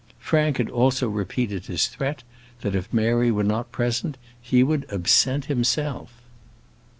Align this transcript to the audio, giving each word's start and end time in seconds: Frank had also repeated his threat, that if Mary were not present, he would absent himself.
Frank 0.17 0.57
had 0.57 0.67
also 0.71 1.07
repeated 1.07 1.67
his 1.67 1.85
threat, 1.85 2.23
that 2.61 2.73
if 2.73 2.91
Mary 2.91 3.29
were 3.29 3.43
not 3.43 3.71
present, 3.71 4.17
he 4.41 4.63
would 4.63 4.91
absent 4.91 5.45
himself. 5.45 6.11